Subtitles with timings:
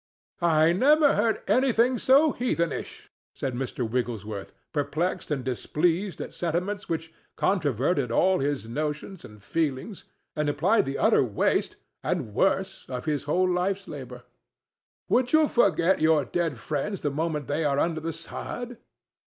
[0.41, 3.87] "I never heard anything so heathenish," said Mr.
[3.87, 10.87] Wigglesworth, perplexed and displeased at sentiments which controverted all his notions and feelings and implied
[10.87, 14.23] the utter waste, and worse, of his whole life's labor.
[15.07, 18.77] "Would you forget your dead friends the moment they are under the sod?"